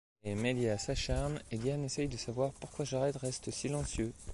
Les 0.23 0.33
médias 0.33 0.79
s'acharnent 0.79 1.39
et 1.51 1.59
Diane 1.59 1.83
essaye 1.83 2.07
de 2.07 2.17
savoir 2.17 2.53
pourquoi 2.53 2.85
Jared 2.85 3.15
reste 3.17 3.51
si 3.51 3.59
silencieux. 3.67 4.11